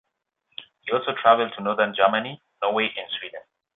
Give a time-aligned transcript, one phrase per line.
[0.81, 3.41] He also traveled to northern Germany, Norway and Sweden.